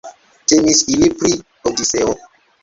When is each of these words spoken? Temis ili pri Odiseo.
Temis 0.51 0.81
ili 0.93 1.09
pri 1.19 1.31
Odiseo. 1.73 2.17